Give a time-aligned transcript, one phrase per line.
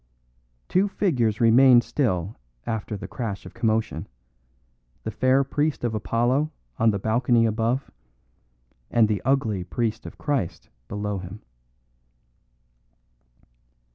[0.67, 4.07] Two figures remained still after the crash of commotion:
[5.03, 7.91] the fair priest of Apollo on the balcony above,
[8.89, 11.43] and the ugly priest of Christ below him.